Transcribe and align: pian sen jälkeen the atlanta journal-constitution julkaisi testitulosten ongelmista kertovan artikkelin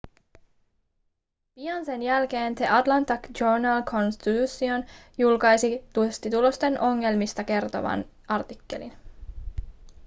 pian 1.55 1.85
sen 1.85 2.03
jälkeen 2.03 2.55
the 2.55 2.67
atlanta 2.69 3.19
journal-constitution 3.39 4.85
julkaisi 5.17 5.83
testitulosten 5.93 6.79
ongelmista 6.79 7.43
kertovan 7.43 8.05
artikkelin 8.27 8.93